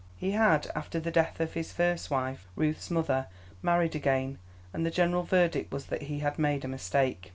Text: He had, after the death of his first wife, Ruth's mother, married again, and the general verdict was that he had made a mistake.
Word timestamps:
He 0.17 0.31
had, 0.31 0.71
after 0.73 0.99
the 0.99 1.11
death 1.11 1.39
of 1.39 1.53
his 1.53 1.73
first 1.73 2.09
wife, 2.09 2.47
Ruth's 2.55 2.89
mother, 2.89 3.27
married 3.61 3.93
again, 3.95 4.39
and 4.73 4.83
the 4.83 4.89
general 4.89 5.21
verdict 5.21 5.71
was 5.71 5.85
that 5.85 6.01
he 6.01 6.17
had 6.17 6.39
made 6.39 6.65
a 6.65 6.67
mistake. 6.67 7.29